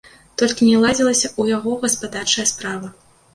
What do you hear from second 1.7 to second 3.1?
гаспадарчая справа.